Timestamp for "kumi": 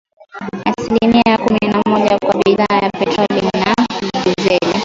1.37-1.59